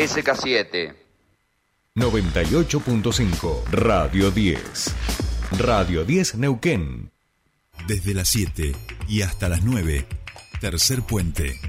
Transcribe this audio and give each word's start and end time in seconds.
SK7. 0.00 0.94
98.5 1.94 3.64
Radio 3.70 4.30
10. 4.30 4.94
Radio 5.58 6.06
10 6.06 6.36
Neuquén. 6.36 7.10
Desde 7.86 8.14
las 8.14 8.28
7 8.28 8.74
y 9.08 9.20
hasta 9.20 9.50
las 9.50 9.62
9. 9.62 10.06
Tercer 10.58 11.02
puente. 11.02 11.60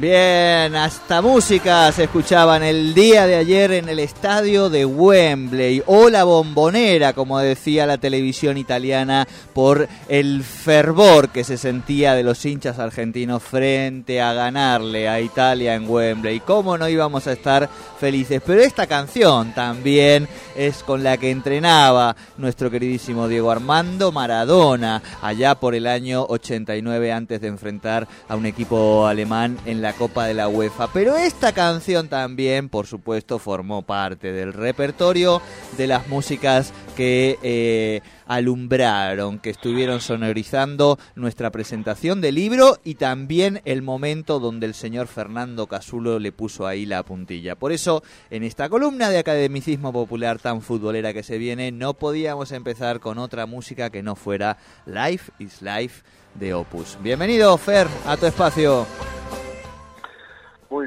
Bien, 0.00 0.76
hasta 0.76 1.20
música 1.20 1.92
se 1.92 2.04
escuchaban 2.04 2.62
el 2.62 2.94
día 2.94 3.26
de 3.26 3.34
ayer 3.34 3.70
en 3.72 3.86
el 3.90 3.98
estadio 3.98 4.70
de 4.70 4.86
Wembley 4.86 5.82
o 5.84 6.08
la 6.08 6.24
bombonera, 6.24 7.12
como 7.12 7.38
decía 7.38 7.84
la 7.84 7.98
televisión 7.98 8.56
italiana, 8.56 9.28
por 9.52 9.86
el 10.08 10.42
fervor 10.42 11.28
que 11.28 11.44
se 11.44 11.58
sentía 11.58 12.14
de 12.14 12.22
los 12.22 12.42
hinchas 12.46 12.78
argentinos 12.78 13.42
frente 13.42 14.22
a 14.22 14.32
ganarle 14.32 15.06
a 15.06 15.20
Italia 15.20 15.74
en 15.74 15.86
Wembley. 15.86 16.40
¿Cómo 16.40 16.78
no 16.78 16.88
íbamos 16.88 17.26
a 17.26 17.32
estar 17.32 17.68
felices? 17.98 18.40
Pero 18.46 18.62
esta 18.62 18.86
canción 18.86 19.52
también 19.52 20.26
es 20.56 20.82
con 20.82 21.02
la 21.02 21.18
que 21.18 21.30
entrenaba 21.30 22.16
nuestro 22.38 22.70
queridísimo 22.70 23.28
Diego 23.28 23.50
Armando 23.50 24.12
Maradona 24.12 25.02
allá 25.20 25.56
por 25.56 25.74
el 25.74 25.86
año 25.86 26.24
89 26.26 27.12
antes 27.12 27.42
de 27.42 27.48
enfrentar 27.48 28.08
a 28.30 28.36
un 28.36 28.46
equipo 28.46 29.06
alemán 29.06 29.58
en 29.66 29.82
la 29.82 29.89
Copa 29.92 30.26
de 30.26 30.34
la 30.34 30.48
UEFA. 30.48 30.92
Pero 30.92 31.16
esta 31.16 31.52
canción 31.52 32.08
también, 32.08 32.68
por 32.68 32.86
supuesto, 32.86 33.38
formó 33.38 33.82
parte 33.82 34.32
del 34.32 34.52
repertorio 34.52 35.40
de 35.76 35.86
las 35.86 36.08
músicas 36.08 36.72
que 36.96 37.38
eh, 37.42 38.00
alumbraron, 38.26 39.38
que 39.38 39.50
estuvieron 39.50 40.00
sonorizando 40.00 40.98
nuestra 41.14 41.50
presentación 41.50 42.20
del 42.20 42.36
libro 42.36 42.78
y 42.84 42.94
también 42.94 43.60
el 43.64 43.82
momento 43.82 44.38
donde 44.38 44.66
el 44.66 44.74
señor 44.74 45.06
Fernando 45.06 45.66
Casulo 45.66 46.18
le 46.18 46.30
puso 46.30 46.66
ahí 46.66 46.86
la 46.86 47.02
puntilla. 47.02 47.56
Por 47.56 47.72
eso, 47.72 48.02
en 48.30 48.44
esta 48.44 48.68
columna 48.68 49.10
de 49.10 49.18
academicismo 49.18 49.92
popular 49.92 50.38
tan 50.38 50.62
futbolera 50.62 51.12
que 51.12 51.22
se 51.22 51.38
viene, 51.38 51.72
no 51.72 51.94
podíamos 51.94 52.52
empezar 52.52 53.00
con 53.00 53.18
otra 53.18 53.46
música 53.46 53.90
que 53.90 54.02
no 54.02 54.14
fuera 54.14 54.58
Life 54.86 55.32
is 55.38 55.62
Life 55.62 56.02
de 56.34 56.54
Opus. 56.54 56.98
Bienvenido, 57.02 57.56
Fer, 57.58 57.88
a 58.06 58.16
tu 58.16 58.26
espacio. 58.26 58.86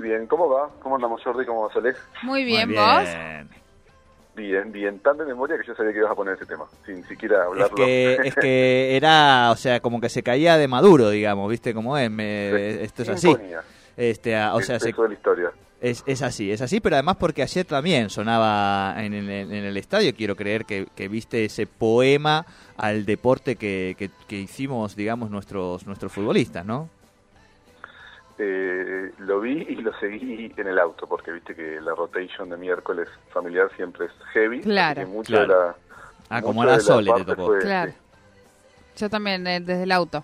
Bien, 0.04 0.28
¿cómo 0.28 0.50
va? 0.50 0.70
¿Cómo 0.82 0.96
andamos, 0.96 1.24
Jordi? 1.24 1.46
¿Cómo 1.46 1.62
va, 1.62 1.70
Alex? 1.74 1.98
Muy 2.24 2.44
bien, 2.44 2.76
¿vos? 2.76 3.08
Bien, 4.36 4.70
bien, 4.70 5.00
tan 5.00 5.18
de 5.18 5.24
memoria 5.24 5.58
que 5.58 5.66
yo 5.66 5.74
sabía 5.76 5.94
que 5.94 6.00
ibas 6.00 6.12
a 6.12 6.16
poner 6.16 6.36
ese 6.36 6.46
tema, 6.46 6.66
sin 6.86 7.06
siquiera 7.06 7.46
hablarlo. 7.46 7.78
Es 7.78 7.86
que, 7.86 8.14
es 8.26 8.36
que 8.36 8.98
era, 8.98 9.50
o 9.52 9.56
sea, 9.56 9.80
como 9.80 10.02
que 10.02 10.10
se 10.10 10.22
caía 10.22 10.58
de 10.58 10.68
maduro, 10.68 11.10
digamos, 11.10 11.50
¿viste 11.50 11.74
cómo 11.74 11.98
es? 11.98 12.12
esto 12.20 13.04
es 13.04 13.10
así. 13.10 13.34
Este, 13.96 14.36
o 14.44 14.60
sea, 14.60 14.78
se, 14.78 14.92
la 14.92 15.14
historia. 15.14 15.52
Es, 15.80 16.04
es 16.06 16.22
así, 16.22 16.52
es 16.52 16.62
así, 16.62 16.82
pero 16.82 16.98
además 16.98 17.16
porque 17.18 17.42
ayer 17.42 17.66
también 17.66 18.10
sonaba 18.10 18.96
en 18.98 19.14
el, 19.14 19.30
en 19.30 19.54
el 19.54 19.78
estadio, 19.78 20.14
quiero 20.14 20.36
creer 20.36 20.66
que, 20.66 20.86
que, 20.98 21.08
viste 21.08 21.46
ese 21.46 21.66
poema 21.66 22.46
al 22.76 23.06
deporte 23.06 23.56
que, 23.56 23.96
que, 23.98 24.10
que 24.28 24.36
hicimos, 24.36 24.98
digamos, 24.98 25.30
nuestros, 25.30 25.88
nuestros 25.88 26.12
futbolistas, 26.12 26.66
¿no? 26.66 26.90
Eh, 28.38 29.12
lo 29.20 29.40
vi 29.42 29.62
y 29.70 29.76
lo 29.76 29.94
seguí 30.00 30.52
en 30.58 30.68
el 30.68 30.80
auto, 30.80 31.08
porque 31.08 31.32
viste 31.32 31.56
que 31.56 31.80
la 31.80 31.94
rotation 31.94 32.50
de 32.50 32.58
miércoles 32.58 33.08
familiar 33.32 33.70
siempre 33.76 34.08
es 34.08 34.12
heavy. 34.34 34.62
Claro. 34.62 35.08
mucho 35.08 35.40
De 35.40 35.48
la, 35.48 35.76
ah, 36.30 36.42
como 36.42 36.64
a 36.64 36.66
la 36.66 36.80
Sole 36.80 37.12
te 37.14 37.26
tocó. 37.26 37.58
claro. 37.60 37.94
Yo 38.96 39.10
también, 39.10 39.46
eh, 39.48 39.60
desde 39.60 39.84
el 39.84 39.92
auto. 39.92 40.24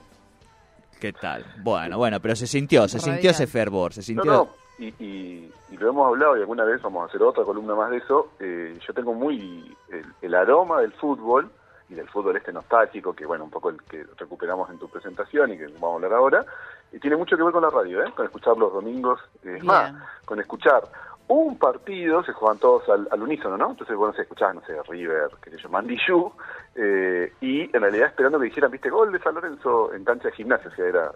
¿Qué 1.00 1.14
tal? 1.14 1.46
Bueno, 1.64 1.98
bueno, 1.98 2.20
pero 2.20 2.36
se 2.36 2.46
sintió, 2.46 2.88
se 2.88 3.00
sintió 3.00 3.32
ese 3.32 3.48
fervor, 3.48 3.94
se 3.94 4.02
sintió... 4.02 4.50
Y, 4.78 4.94
y, 4.98 5.52
lo 5.78 5.90
hemos 5.90 6.08
hablado 6.08 6.38
y 6.38 6.42
alguna 6.42 6.64
vez 6.64 6.82
vamos 6.82 7.04
a 7.04 7.06
hacer 7.08 7.22
otra 7.22 7.44
columna 7.44 7.76
más 7.76 7.90
de 7.92 7.98
eso. 7.98 8.32
Eh, 8.40 8.78
yo 8.86 8.94
tengo 8.94 9.14
muy 9.14 9.76
el, 10.22 10.36
aroma 10.36 10.82
del 10.82 10.92
fútbol 10.94 11.50
y 11.90 11.96
del 11.96 12.08
fútbol 12.10 12.38
este 12.38 12.52
nostálgico, 12.52 13.14
que 13.14 13.26
bueno, 13.26 13.46
un 13.46 13.50
poco 13.50 13.70
el 13.70 13.82
que 13.84 14.06
recuperamos 14.18 14.70
en 14.70 14.78
tu 14.78 14.90
presentación 14.90 15.54
y 15.54 15.58
que 15.58 15.68
vamos 15.68 15.92
a 15.92 15.96
hablar 15.96 16.14
ahora, 16.14 16.46
y 16.92 17.00
tiene 17.00 17.16
mucho 17.16 17.38
que 17.38 17.44
ver 17.44 17.54
con 17.54 17.62
la 17.62 17.70
radio, 17.70 18.04
¿eh? 18.04 18.12
con 18.16 18.26
escuchar 18.26 18.58
los 18.58 18.74
domingos, 18.74 19.20
es 19.44 19.64
más, 19.64 19.94
con 20.26 20.40
escuchar 20.40 20.84
un 21.28 21.58
partido, 21.58 22.24
se 22.24 22.34
juegan 22.34 22.58
todos 22.58 22.90
al, 22.90 23.22
unísono, 23.22 23.56
¿no? 23.56 23.70
Entonces, 23.70 23.96
bueno, 23.96 24.14
se 24.16 24.24
escuchaba, 24.24 24.54
no 24.54 24.62
sé, 24.66 24.74
River, 24.88 25.30
que 25.42 25.52
se 25.52 25.58
llama 25.58 25.80
Mandillú, 25.80 26.32
eh, 26.76 27.34
y 27.40 27.62
en 27.76 27.82
realidad 27.82 28.08
esperando 28.08 28.40
que 28.40 28.46
dijeran, 28.46 28.72
viste, 28.72 28.90
gol 28.90 29.12
de 29.12 29.20
San 29.20 29.36
Lorenzo 29.36 29.94
en 29.94 30.04
cancha 30.04 30.30
de 30.30 30.36
gimnasia, 30.36 30.72
o 30.72 30.76
sea, 30.76 30.86
era 30.86 31.12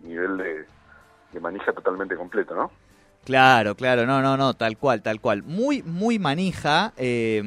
nivel 0.00 0.38
de, 0.38 0.64
de 1.32 1.40
manija 1.40 1.72
totalmente 1.72 2.16
completo, 2.16 2.54
¿no? 2.54 2.70
Claro, 3.24 3.74
claro, 3.74 4.06
no, 4.06 4.22
no, 4.22 4.38
no, 4.38 4.54
tal 4.54 4.78
cual, 4.78 5.02
tal 5.02 5.20
cual. 5.20 5.42
Muy, 5.42 5.82
muy 5.82 6.18
manija, 6.18 6.94
eh, 6.96 7.42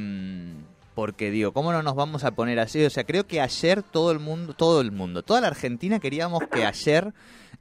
porque 1.01 1.31
digo, 1.31 1.51
¿cómo 1.51 1.72
no 1.72 1.81
nos 1.81 1.95
vamos 1.95 2.23
a 2.23 2.35
poner 2.35 2.59
así? 2.59 2.85
O 2.85 2.89
sea, 2.91 3.06
creo 3.06 3.25
que 3.25 3.41
ayer 3.41 3.81
todo 3.81 4.12
el 4.12 4.19
mundo, 4.19 4.53
todo 4.53 4.81
el 4.81 4.91
mundo, 4.91 5.23
toda 5.23 5.41
la 5.41 5.47
Argentina 5.47 6.00
queríamos 6.00 6.44
que 6.44 6.63
ayer 6.63 7.12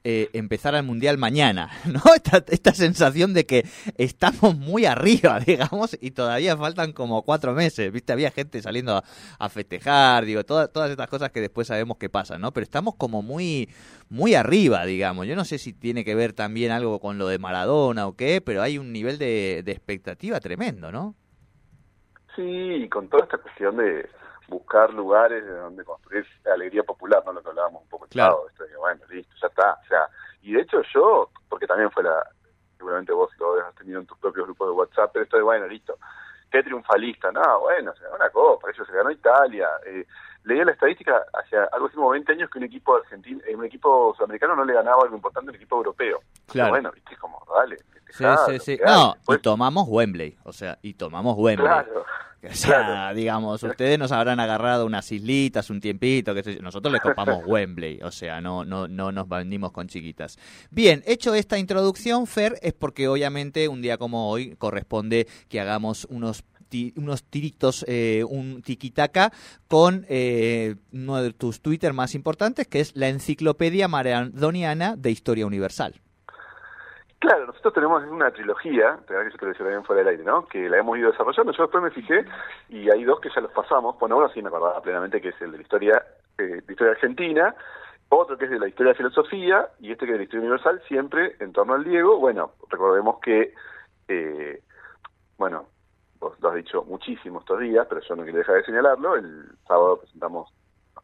eh, 0.05 0.29
empezara 0.35 0.77
el 0.77 0.85
Mundial 0.85 1.17
mañana, 1.17 1.71
¿no? 1.87 2.03
Esta, 2.15 2.45
esta 2.49 2.75
sensación 2.75 3.33
de 3.33 3.47
que 3.47 3.67
estamos 3.97 4.59
muy 4.59 4.85
arriba, 4.85 5.41
digamos, 5.47 5.97
y 6.03 6.11
todavía 6.11 6.55
faltan 6.55 6.93
como 6.93 7.23
cuatro 7.23 7.55
meses, 7.55 7.91
¿viste? 7.91 8.13
Había 8.13 8.31
gente 8.31 8.61
saliendo 8.61 9.03
a, 9.39 9.49
festejar, 9.49 10.27
digo, 10.27 10.45
todas, 10.45 10.71
todas 10.71 10.91
estas 10.91 11.09
cosas 11.09 11.31
que 11.31 11.41
después 11.41 11.67
sabemos 11.67 11.97
que 11.97 12.11
pasan, 12.11 12.43
¿no? 12.43 12.53
Pero 12.53 12.65
estamos 12.65 12.95
como 12.97 13.23
muy, 13.23 13.71
muy 14.11 14.35
arriba, 14.35 14.85
digamos. 14.85 15.27
Yo 15.27 15.35
no 15.35 15.47
sé 15.47 15.57
si 15.57 15.73
tiene 15.73 16.05
que 16.05 16.15
ver 16.15 16.35
también 16.35 16.73
algo 16.73 17.01
con 17.01 17.17
lo 17.17 17.27
de 17.27 17.39
Maradona 17.39 18.07
o 18.07 18.17
qué, 18.17 18.43
pero 18.43 18.61
hay 18.61 18.77
un 18.77 18.93
nivel 18.93 19.17
de 19.17 19.65
expectativa 19.67 20.41
tremendo, 20.41 20.93
¿no? 20.93 21.17
Sí, 22.37 22.89
con 22.91 23.09
toda 23.09 23.25
esta 23.25 23.39
cuestión 23.39 23.77
de 23.77 24.09
buscar 24.49 24.93
lugares 24.93 25.45
de 25.45 25.53
donde 25.53 25.85
construir 25.85 26.27
alegría 26.53 26.83
popular, 26.83 27.23
¿no? 27.25 27.33
Lo 27.33 27.43
que 27.43 27.49
hablábamos 27.49 27.83
un 27.83 27.89
poco 27.89 28.07
claro. 28.09 28.47
esto 28.49 28.65
de 28.65 28.71
que, 28.71 28.77
bueno, 28.77 29.01
listo, 29.09 29.35
ya 29.41 29.49
está. 29.49 29.73
O 29.73 29.87
sea, 29.89 30.09
y 30.43 30.53
de 30.53 30.63
hecho 30.63 30.83
yo, 30.93 31.31
porque 31.49 31.67
también 31.67 31.91
fue 31.91 32.03
la, 32.03 32.27
seguramente 32.77 33.13
vos 33.13 33.31
lo 33.39 33.61
has 33.61 33.75
tenido 33.75 34.01
en 34.01 34.07
tus 34.07 34.19
propios 34.19 34.47
grupos 34.47 34.69
de 34.69 34.73
WhatsApp, 34.73 35.11
pero 35.13 35.25
esto 35.25 35.37
de, 35.37 35.43
bueno, 35.43 35.67
listo, 35.67 35.99
qué 36.51 36.63
triunfalista, 36.63 37.31
no, 37.33 37.61
bueno, 37.61 37.95
se 37.95 38.03
ganó 38.03 38.17
una 38.17 38.31
copa, 38.31 38.71
eso 38.71 38.85
se 38.85 38.93
ganó 38.93 39.11
Italia. 39.11 39.69
Eh, 39.87 40.07
leía 40.45 40.65
la 40.65 40.73
estadística 40.73 41.25
hacia 41.33 41.65
algo 41.73 41.87
así 41.87 41.97
como 41.97 42.11
20 42.11 42.33
años 42.33 42.51
que 42.51 42.59
un 42.59 42.65
equipo 42.65 42.97
argentino, 42.97 43.41
eh, 43.47 43.55
un 43.55 43.65
equipo 43.65 44.15
sudamericano 44.17 44.57
no 44.57 44.65
le 44.65 44.75
ganaba 44.75 45.03
algo 45.03 45.17
importante 45.17 45.49
a 45.49 45.53
un 45.53 45.57
equipo 45.57 45.77
europeo. 45.77 46.21
Claro. 46.47 46.71
bueno, 46.71 46.91
viste, 46.93 47.17
como, 47.17 47.43
dale. 47.55 47.77
Sí, 48.11 48.25
sí, 48.47 48.59
sí. 48.59 48.81
No, 48.85 49.15
y 49.29 49.39
tomamos 49.39 49.87
Wembley, 49.89 50.37
o 50.43 50.53
sea, 50.53 50.79
y 50.83 50.95
tomamos 50.95 51.37
Wembley. 51.39 51.67
Claro. 51.67 52.05
O 52.43 52.49
sea, 52.55 52.85
Claro. 52.85 53.17
digamos, 53.17 53.63
ustedes 53.63 53.99
nos 53.99 54.13
habrán 54.13 54.41
agarrado 54.41 54.87
unas 54.87 55.11
islitas, 55.13 55.69
un 55.71 55.81
tiempito, 55.81 56.35
que 56.35 56.59
nosotros 56.61 56.93
les 56.93 57.03
copamos 57.03 57.43
Wembley, 57.47 58.01
o 58.03 58.11
sea, 58.11 58.41
no, 58.41 58.65
no, 58.65 58.89
no 58.89 59.13
nos 59.13 59.29
vendimos 59.29 59.73
con 59.73 59.89
chiquitas. 59.89 60.39
Bien, 60.71 61.03
hecho 61.07 61.35
esta 61.35 61.59
introducción, 61.59 62.27
Fer, 62.27 62.59
es 62.63 62.73
porque 62.73 63.09
obviamente 63.09 63.69
un 63.69 63.83
día 63.83 63.99
como 63.99 64.31
hoy 64.31 64.57
corresponde 64.57 65.27
que 65.49 65.61
hagamos 65.61 66.07
unos 66.11 66.45
unos 66.95 67.25
tiritos, 67.25 67.85
eh, 67.89 68.23
un 68.29 68.63
tiquitaca 68.63 69.33
con 69.67 70.07
eh, 70.09 70.77
uno 70.93 71.21
de 71.21 71.33
tus 71.33 71.61
Twitter 71.61 71.93
más 71.93 72.15
importantes, 72.15 72.69
que 72.69 72.79
es 72.79 72.93
la 72.95 73.09
Enciclopedia 73.09 73.89
Maradoniana 73.89 74.95
de 74.97 75.11
Historia 75.11 75.47
Universal. 75.47 76.01
Claro, 77.21 77.49
nosotros 77.49 77.75
tenemos 77.75 78.03
una 78.05 78.31
trilogía, 78.31 78.99
te 79.07 79.13
que 79.13 79.31
yo 79.31 79.37
te 79.37 79.45
lo 79.45 79.49
decía 79.49 79.67
también 79.67 79.85
fuera 79.85 80.01
del 80.01 80.09
aire, 80.09 80.25
¿no? 80.25 80.47
Que 80.47 80.71
la 80.71 80.79
hemos 80.79 80.97
ido 80.97 81.11
desarrollando. 81.11 81.53
Yo 81.53 81.65
después 81.65 81.85
me 81.85 81.91
fijé 81.91 82.25
y 82.71 82.89
hay 82.89 83.05
dos 83.05 83.21
que 83.21 83.29
ya 83.29 83.43
los 83.43 83.53
pasamos. 83.53 83.99
Bueno, 83.99 84.17
uno 84.17 84.31
sí 84.31 84.41
me 84.41 84.49
acordaba 84.49 84.81
plenamente 84.81 85.21
que 85.21 85.29
es 85.29 85.43
el 85.43 85.53
de 85.53 85.59
la 85.59 85.63
historia, 85.63 86.03
eh, 86.39 86.63
de 86.67 86.73
historia 86.73 86.93
argentina, 86.93 87.55
otro 88.09 88.39
que 88.39 88.47
es 88.47 88.51
de 88.51 88.59
la 88.59 88.69
historia 88.69 88.93
de 88.93 88.97
filosofía 88.97 89.69
y 89.81 89.93
este 89.93 90.07
que 90.07 90.13
es 90.13 90.15
de 90.15 90.19
la 90.19 90.25
historia 90.25 90.41
universal, 90.41 90.83
siempre 90.89 91.37
en 91.41 91.53
torno 91.53 91.75
al 91.75 91.85
Diego. 91.85 92.19
Bueno, 92.19 92.53
recordemos 92.71 93.19
que, 93.21 93.53
eh, 94.09 94.63
bueno, 95.37 95.67
vos 96.21 96.41
lo 96.41 96.49
has 96.49 96.55
dicho 96.55 96.85
muchísimo 96.85 97.41
estos 97.41 97.61
días, 97.61 97.87
pero 97.87 98.01
yo 98.01 98.17
no 98.17 98.23
quiero 98.23 98.39
dejar 98.39 98.55
de 98.55 98.65
señalarlo. 98.65 99.17
El 99.17 99.45
sábado 99.69 99.99
presentamos, 99.99 100.51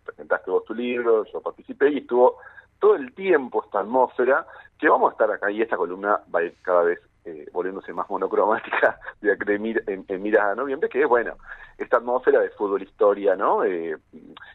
presentaste 0.02 0.50
vos 0.50 0.64
tu 0.64 0.72
libro, 0.72 1.26
yo 1.30 1.42
participé 1.42 1.90
y 1.90 1.98
estuvo 1.98 2.38
todo 2.78 2.94
el 2.96 3.12
tiempo 3.14 3.64
esta 3.64 3.80
atmósfera 3.80 4.46
que 4.78 4.88
vamos 4.88 5.10
a 5.10 5.12
estar 5.12 5.30
acá 5.30 5.50
y 5.50 5.62
esta 5.62 5.76
columna 5.76 6.20
va 6.34 6.40
a 6.40 6.44
ir 6.44 6.54
cada 6.62 6.82
vez 6.82 7.00
eh, 7.24 7.48
volviéndose 7.52 7.92
más 7.92 8.08
monocromática 8.08 8.98
de, 9.20 9.34
de 9.36 9.58
mir- 9.58 9.82
en, 9.86 10.04
en 10.08 10.38
a 10.38 10.54
noviembre, 10.54 10.88
que 10.88 11.02
es, 11.02 11.08
bueno, 11.08 11.34
esta 11.78 11.96
atmósfera 11.96 12.40
de 12.40 12.50
fútbol 12.50 12.82
historia, 12.82 13.34
¿no? 13.36 13.64
Eh, 13.64 13.96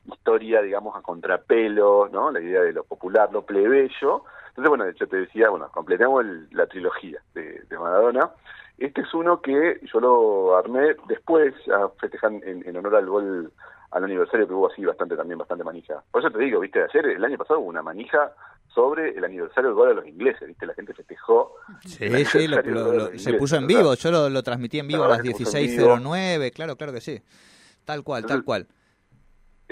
historia, 0.05 0.61
digamos, 0.61 0.95
a 0.95 1.01
contrapelo, 1.01 2.07
¿no? 2.11 2.31
La 2.31 2.39
idea 2.39 2.61
de 2.61 2.73
lo 2.73 2.83
popular, 2.83 3.29
lo 3.31 3.43
plebeyo. 3.45 4.23
Entonces, 4.49 4.69
bueno, 4.69 4.85
de 4.85 4.91
hecho 4.91 5.07
te 5.07 5.17
decía, 5.17 5.49
bueno, 5.49 5.69
completamos 5.71 6.21
el- 6.23 6.47
la 6.51 6.65
trilogía 6.67 7.19
de, 7.33 7.61
de 7.69 7.77
Maradona. 7.77 8.31
Este 8.77 9.01
es 9.01 9.13
uno 9.13 9.41
que 9.41 9.79
yo 9.91 9.99
lo 9.99 10.55
armé 10.57 10.95
después, 11.07 11.53
a 11.69 11.89
festejar 11.99 12.31
en, 12.33 12.63
en 12.67 12.77
honor 12.77 12.95
al 12.95 13.05
gol 13.05 13.51
al 13.91 14.03
aniversario 14.03 14.47
que 14.47 14.53
hubo 14.53 14.71
así 14.71 14.83
bastante 14.85 15.15
también 15.15 15.37
bastante 15.37 15.63
manija. 15.63 16.01
Por 16.11 16.21
eso 16.23 16.31
te 16.31 16.39
digo, 16.43 16.59
viste, 16.59 16.81
ayer, 16.83 17.05
el 17.07 17.23
año 17.25 17.37
pasado 17.37 17.59
hubo 17.59 17.69
una 17.69 17.81
manija 17.81 18.31
sobre 18.73 19.09
el 19.09 19.23
aniversario 19.25 19.69
del 19.69 19.75
gol 19.75 19.89
a 19.89 19.93
los 19.93 20.07
ingleses, 20.07 20.47
viste, 20.47 20.65
la 20.65 20.73
gente 20.73 20.93
festejó. 20.93 21.55
Sí, 21.85 22.05
sí, 22.25 22.47
lo- 22.47 23.07
se 23.19 23.33
puso 23.33 23.57
en 23.57 23.67
vivo, 23.67 23.93
yo 23.95 24.11
lo, 24.11 24.29
lo 24.29 24.43
transmití 24.43 24.79
en 24.79 24.87
vivo 24.87 25.03
a 25.03 25.07
La 25.07 25.15
las 25.15 25.23
verdad 25.23 25.37
que 25.37 25.37
se 25.37 25.43
puso 25.45 25.57
en 25.57 25.67
vivo. 25.67 25.97
16.09, 25.97 26.51
claro, 26.53 26.75
claro 26.77 26.93
que 26.93 27.01
sí. 27.01 27.21
Tal 27.83 28.03
cual, 28.03 28.25
tal 28.25 28.43
cual. 28.45 28.67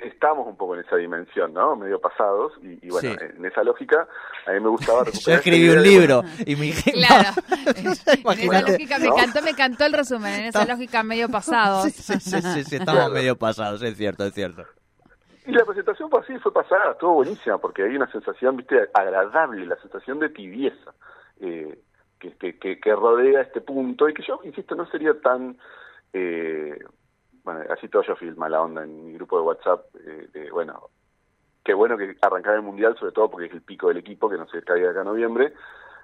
Estamos 0.03 0.47
un 0.47 0.55
poco 0.57 0.75
en 0.75 0.81
esa 0.81 0.95
dimensión, 0.95 1.53
¿no? 1.53 1.75
Medio 1.75 1.99
pasados, 1.99 2.53
y, 2.61 2.85
y 2.85 2.89
bueno, 2.89 3.11
Sí. 3.11 3.25
en 3.37 3.45
esa 3.45 3.63
lógica, 3.63 4.07
a 4.47 4.51
mí 4.51 4.59
me 4.59 4.69
gustaba 4.69 4.99
Yo 5.05 5.11
recuperar 5.11 5.37
escribí 5.39 5.69
un 5.69 5.83
libro 5.83 6.23
y 6.45 6.55
mi 6.55 6.71
Claro. 6.71 7.29
en 7.75 7.87
esa 7.87 8.61
lógica 8.61 8.99
me 8.99 9.07
¿No? 9.07 9.13
encantó, 9.17 9.41
me 9.41 9.49
encantó 9.51 9.85
el 9.85 9.93
resumen. 9.93 10.33
En 10.33 10.45
esa 10.45 10.65
lógica 10.65 11.03
medio 11.03 11.29
pasado. 11.29 11.83
Sí, 11.83 11.91
sí, 11.91 12.19
sí, 12.19 12.41
sí, 12.41 12.63
sí, 12.63 12.75
estamos 12.77 13.11
medio 13.11 13.35
pasados, 13.37 13.81
es 13.81 13.95
cierto, 13.97 14.25
es 14.25 14.33
cierto. 14.33 14.65
Y 15.45 15.51
la 15.51 15.65
presentación 15.65 16.09
fue 16.11 16.19
así, 16.19 16.37
fue 16.39 16.53
pasada, 16.53 16.91
estuvo 16.91 17.13
buenísima, 17.15 17.57
porque 17.57 17.83
hay 17.83 17.95
una 17.95 18.11
sensación, 18.11 18.55
viste, 18.55 18.87
agradable, 18.93 19.65
la 19.65 19.77
sensación 19.81 20.19
de 20.19 20.29
tibieza 20.29 20.93
eh, 21.39 21.79
que, 22.19 22.33
que, 22.33 22.59
que, 22.59 22.79
que 22.79 22.95
rodea 22.95 23.41
este 23.41 23.61
punto, 23.61 24.07
y 24.07 24.13
que 24.13 24.21
yo, 24.21 24.39
insisto, 24.43 24.75
no 24.75 24.85
sería 24.91 25.19
tan... 25.19 25.57
Eh, 26.13 26.77
bueno, 27.43 27.61
así 27.69 27.87
todo 27.87 28.03
yo 28.03 28.15
fui 28.15 28.31
mala 28.31 28.61
onda 28.61 28.83
en 28.83 29.05
mi 29.05 29.13
grupo 29.13 29.37
de 29.37 29.43
WhatsApp, 29.43 29.85
eh, 30.05 30.27
de, 30.33 30.51
bueno, 30.51 30.89
qué 31.63 31.73
bueno 31.73 31.97
que 31.97 32.15
arrancar 32.21 32.55
el 32.55 32.61
Mundial, 32.61 32.95
sobre 32.97 33.11
todo 33.11 33.29
porque 33.29 33.47
es 33.47 33.53
el 33.53 33.61
pico 33.61 33.87
del 33.87 33.97
equipo, 33.97 34.29
que 34.29 34.37
no 34.37 34.47
se 34.47 34.61
caiga 34.63 34.91
acá 34.91 35.01
en 35.01 35.07
noviembre. 35.07 35.53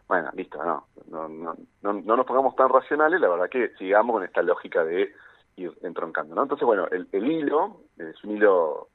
Bueno, 0.08 0.30
listo, 0.34 0.64
no, 0.64 0.86
no, 1.10 1.28
no, 1.28 1.56
no, 1.82 1.94
no 1.94 2.18
nos 2.18 2.26
pongamos 2.26 2.56
tan 2.56 2.70
racionales, 2.70 3.20
la 3.20 3.30
verdad 3.30 3.50
que 3.50 3.70
sigamos 3.78 4.14
con 4.14 4.24
esta 4.24 4.44
lógica 4.44 4.84
de 4.84 5.12
ir 5.56 5.74
entroncando, 5.82 6.36
¿no? 6.36 6.44
Entonces, 6.44 6.66
bueno, 6.66 6.88
el, 6.92 7.08
el 7.12 7.32
hilo 7.32 7.78
es 7.98 8.24
un 8.24 8.32
hilo 8.32 8.90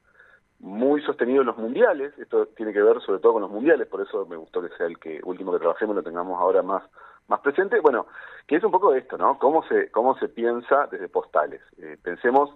muy 0.59 1.01
sostenido 1.01 1.41
en 1.41 1.47
los 1.47 1.57
mundiales, 1.57 2.17
esto 2.19 2.45
tiene 2.47 2.71
que 2.71 2.81
ver 2.81 3.01
sobre 3.01 3.19
todo 3.19 3.33
con 3.33 3.41
los 3.41 3.51
mundiales, 3.51 3.87
por 3.87 4.01
eso 4.01 4.25
me 4.27 4.37
gustó 4.37 4.61
que 4.61 4.69
sea 4.77 4.85
el 4.85 4.99
que 4.99 5.19
último 5.23 5.51
que 5.51 5.59
trabajemos 5.59 5.95
lo 5.95 6.03
tengamos 6.03 6.39
ahora 6.39 6.61
más 6.61 6.83
más 7.27 7.39
presente, 7.41 7.79
bueno, 7.79 8.07
que 8.47 8.57
es 8.57 8.63
un 8.63 8.71
poco 8.71 8.93
esto, 8.93 9.17
¿no? 9.17 9.37
Cómo 9.39 9.63
se 9.67 9.89
cómo 9.91 10.17
se 10.17 10.27
piensa 10.29 10.87
desde 10.87 11.07
postales. 11.07 11.61
Eh, 11.77 11.97
pensemos 12.01 12.49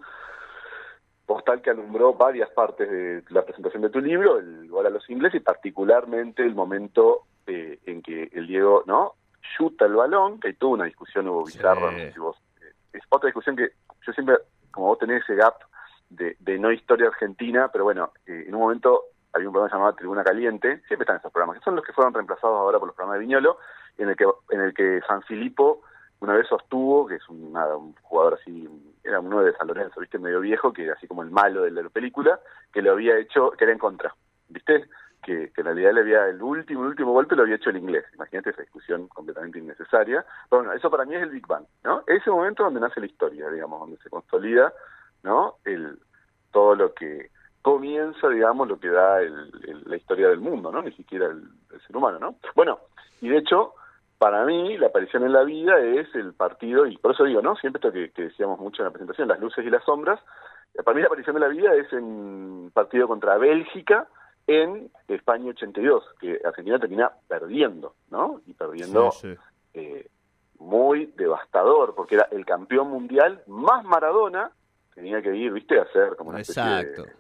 postal 1.25 1.61
que 1.61 1.71
alumbró 1.71 2.13
varias 2.13 2.49
partes 2.51 2.89
de 2.89 3.23
la 3.29 3.43
presentación 3.43 3.81
de 3.81 3.89
tu 3.89 3.99
libro, 3.99 4.37
el 4.37 4.67
gol 4.69 4.85
a 4.85 4.89
los 4.91 5.09
ingleses 5.09 5.41
y 5.41 5.43
particularmente 5.43 6.43
el 6.43 6.53
momento 6.53 7.21
eh, 7.47 7.79
en 7.85 8.01
que 8.01 8.29
el 8.33 8.47
Diego, 8.47 8.83
¿no? 8.85 9.13
Chuta 9.57 9.85
el 9.85 9.93
balón, 9.95 10.39
que 10.39 10.49
ahí 10.49 10.53
tuvo 10.53 10.73
una 10.73 10.85
discusión 10.85 11.27
hubo 11.27 11.43
bizarra, 11.45 11.89
Sí. 11.89 11.95
no 11.95 11.99
sé 11.99 12.11
si 12.13 12.19
vos 12.19 12.37
eh, 12.61 12.71
es 12.93 13.03
otra 13.09 13.27
discusión 13.27 13.55
que 13.55 13.69
yo 14.05 14.13
siempre, 14.13 14.35
como 14.71 14.87
vos 14.87 14.99
tenés 14.99 15.23
ese 15.23 15.35
gap 15.35 15.55
de, 16.09 16.35
de 16.39 16.59
no 16.59 16.71
historia 16.71 17.07
argentina, 17.07 17.69
pero 17.71 17.83
bueno, 17.85 18.11
eh, 18.27 18.45
en 18.47 18.53
un 18.53 18.61
momento 18.61 19.05
había 19.33 19.47
un 19.47 19.53
programa 19.53 19.73
llamado 19.75 19.95
Tribuna 19.95 20.23
Caliente, 20.23 20.81
siempre 20.87 21.03
están 21.03 21.17
esos 21.17 21.31
programas, 21.31 21.57
que 21.57 21.63
son 21.63 21.75
los 21.75 21.83
que 21.83 21.93
fueron 21.93 22.13
reemplazados 22.13 22.55
ahora 22.57 22.77
por 22.79 22.87
los 22.87 22.95
programas 22.95 23.19
de 23.19 23.25
Viñolo, 23.25 23.57
en 23.97 24.09
el 24.09 24.15
que 24.15 24.25
en 24.49 24.61
el 24.61 24.73
que 24.73 25.01
San 25.07 25.21
Filippo 25.23 25.81
una 26.19 26.33
vez 26.33 26.47
sostuvo, 26.47 27.07
que 27.07 27.15
es 27.15 27.29
un, 27.29 27.53
nada, 27.53 27.75
un 27.77 27.93
jugador 28.01 28.39
así, 28.41 28.67
era 29.03 29.19
un 29.19 29.29
9 29.29 29.51
de 29.51 29.57
San 29.57 29.67
Lorenzo, 29.67 29.99
viste, 29.99 30.17
medio 30.17 30.39
viejo, 30.39 30.73
que 30.73 30.89
así 30.91 31.07
como 31.07 31.23
el 31.23 31.29
malo 31.29 31.63
de 31.63 31.71
la 31.71 31.89
película, 31.89 32.39
que 32.73 32.81
lo 32.81 32.93
había 32.93 33.17
hecho, 33.17 33.51
que 33.51 33.63
era 33.63 33.73
en 33.73 33.79
contra, 33.79 34.13
viste, 34.49 34.85
que, 35.21 35.51
en 35.55 35.65
realidad 35.65 35.93
le 35.93 36.01
había, 36.01 36.27
el 36.27 36.41
último, 36.41 36.81
último 36.81 37.11
golpe 37.11 37.35
lo 37.35 37.43
había 37.43 37.55
hecho 37.55 37.69
el 37.69 37.77
inglés, 37.77 38.05
imagínate 38.13 38.51
esa 38.51 38.61
discusión 38.61 39.07
completamente 39.07 39.59
innecesaria, 39.59 40.25
pero 40.49 40.63
bueno, 40.63 40.73
eso 40.73 40.89
para 40.89 41.05
mí 41.05 41.15
es 41.15 41.23
el 41.23 41.29
Big 41.29 41.47
Bang, 41.47 41.65
¿no? 41.83 42.03
Ese 42.07 42.29
momento 42.29 42.63
donde 42.63 42.79
nace 42.79 42.99
la 42.99 43.07
historia, 43.07 43.49
digamos, 43.49 43.79
donde 43.79 43.97
se 43.97 44.09
consolida, 44.09 44.73
¿no? 45.23 45.55
El, 45.65 45.99
todo 46.51 46.75
lo 46.75 46.93
que 46.93 47.31
comienza, 47.61 48.29
digamos, 48.29 48.67
lo 48.67 48.79
que 48.79 48.89
da 48.89 49.21
el, 49.21 49.51
la 49.85 49.97
historia 49.97 50.29
del 50.29 50.39
mundo, 50.39 50.71
¿no? 50.71 50.81
Ni 50.81 50.91
siquiera 50.93 51.25
el 51.25 51.81
ser 51.85 51.97
humano, 51.97 52.19
¿no? 52.19 52.35
Bueno, 52.55 52.79
y 53.21 53.29
de 53.29 53.39
hecho, 53.39 53.73
para 54.17 54.45
mí, 54.45 54.77
la 54.77 54.87
aparición 54.87 55.23
en 55.23 55.33
la 55.33 55.43
vida 55.43 55.77
es 55.79 56.13
el 56.15 56.33
partido, 56.33 56.85
y 56.85 56.97
por 56.97 57.11
eso 57.11 57.23
digo, 57.25 57.41
¿no? 57.41 57.55
Siempre 57.57 57.79
esto 57.79 57.91
que, 57.91 58.11
que 58.11 58.23
decíamos 58.23 58.59
mucho 58.59 58.81
en 58.81 58.85
la 58.85 58.91
presentación, 58.91 59.27
las 59.27 59.39
luces 59.39 59.65
y 59.65 59.69
las 59.69 59.83
sombras, 59.83 60.19
para 60.83 60.95
mí 60.95 61.01
la 61.01 61.07
aparición 61.07 61.35
de 61.35 61.39
la 61.41 61.47
vida 61.47 61.73
es 61.75 61.91
en 61.93 62.71
partido 62.73 63.07
contra 63.07 63.37
Bélgica 63.37 64.07
en 64.47 64.89
España 65.07 65.49
82, 65.49 66.03
que 66.19 66.39
Argentina 66.45 66.79
termina 66.79 67.11
perdiendo, 67.27 67.95
¿no? 68.11 68.41
Y 68.45 68.53
perdiendo 68.53 69.11
Sí, 69.11 69.33
sí. 69.33 69.39
eh, 69.73 70.07
muy 70.59 71.07
devastador, 71.17 71.95
porque 71.95 72.15
era 72.15 72.27
el 72.31 72.45
campeón 72.45 72.89
mundial 72.89 73.41
más 73.47 73.83
Maradona, 73.83 74.51
tenía 74.93 75.21
que 75.21 75.35
ir, 75.35 75.51
viste, 75.51 75.77
a 75.79 75.83
hacer 75.83 76.15
como 76.15 76.29
una 76.29 76.39
especie 76.41 76.63
de- 76.63 76.81
Exacto. 76.81 77.11